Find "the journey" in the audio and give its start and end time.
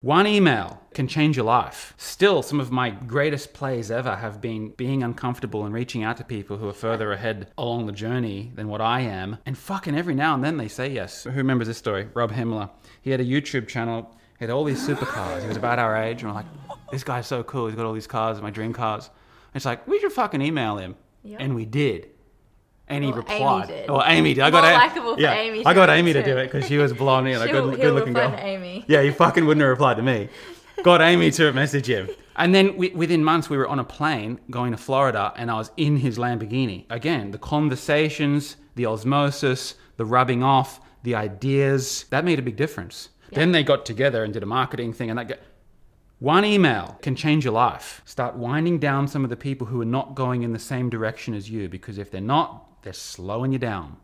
7.86-8.52